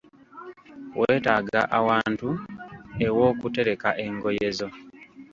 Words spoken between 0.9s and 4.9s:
Weetaaga ewantu ewookutereka engoye zo.